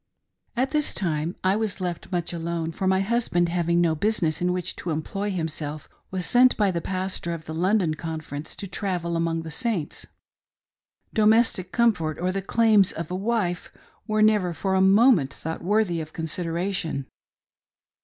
[0.57, 4.51] At this time I was left much alone, for my husband having no business in
[4.51, 8.67] which to employ himself was sent by the Pas tor of the London Conference to
[8.67, 10.05] travel among the Saints•;
[11.13, 13.71] domestic comfort or the claims of a wife
[14.07, 17.05] were never for a moment thought worthy of consideration.